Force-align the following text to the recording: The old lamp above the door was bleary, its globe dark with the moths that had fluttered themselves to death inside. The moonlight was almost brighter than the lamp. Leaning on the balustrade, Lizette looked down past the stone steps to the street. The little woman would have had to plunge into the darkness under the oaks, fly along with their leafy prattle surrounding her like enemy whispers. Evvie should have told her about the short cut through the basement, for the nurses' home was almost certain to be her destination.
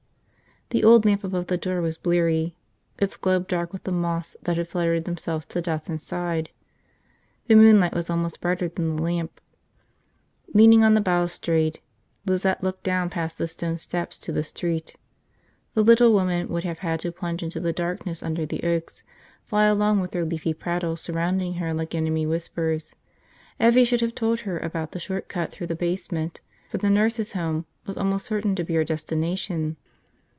The 0.71 0.85
old 0.85 1.03
lamp 1.03 1.25
above 1.25 1.47
the 1.47 1.57
door 1.57 1.81
was 1.81 1.97
bleary, 1.97 2.55
its 2.97 3.17
globe 3.17 3.49
dark 3.49 3.73
with 3.73 3.83
the 3.83 3.91
moths 3.91 4.37
that 4.43 4.55
had 4.55 4.69
fluttered 4.69 5.03
themselves 5.03 5.45
to 5.47 5.59
death 5.61 5.89
inside. 5.89 6.49
The 7.47 7.55
moonlight 7.55 7.93
was 7.93 8.09
almost 8.09 8.39
brighter 8.39 8.69
than 8.69 8.95
the 8.95 9.01
lamp. 9.01 9.41
Leaning 10.53 10.81
on 10.85 10.93
the 10.93 11.01
balustrade, 11.01 11.81
Lizette 12.25 12.63
looked 12.63 12.83
down 12.83 13.09
past 13.09 13.37
the 13.37 13.49
stone 13.49 13.77
steps 13.77 14.17
to 14.19 14.31
the 14.31 14.45
street. 14.45 14.95
The 15.73 15.83
little 15.83 16.13
woman 16.13 16.47
would 16.47 16.63
have 16.63 16.79
had 16.79 17.01
to 17.01 17.11
plunge 17.11 17.43
into 17.43 17.59
the 17.59 17.73
darkness 17.73 18.23
under 18.23 18.45
the 18.45 18.63
oaks, 18.63 19.03
fly 19.43 19.65
along 19.65 19.99
with 19.99 20.11
their 20.11 20.23
leafy 20.23 20.53
prattle 20.53 20.95
surrounding 20.95 21.55
her 21.55 21.73
like 21.73 21.93
enemy 21.93 22.25
whispers. 22.25 22.95
Evvie 23.59 23.83
should 23.85 23.99
have 23.99 24.15
told 24.15 24.39
her 24.41 24.57
about 24.57 24.93
the 24.93 24.99
short 24.99 25.27
cut 25.27 25.51
through 25.51 25.67
the 25.67 25.75
basement, 25.75 26.39
for 26.69 26.77
the 26.77 26.89
nurses' 26.89 27.33
home 27.33 27.65
was 27.85 27.97
almost 27.97 28.25
certain 28.27 28.55
to 28.55 28.63
be 28.63 28.75
her 28.75 28.85
destination. 28.85 29.75